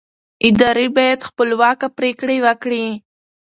ادارې 0.47 0.87
باید 0.97 1.19
خپلواکه 1.29 1.87
پرېکړې 1.97 2.37
وکړي 2.45 2.85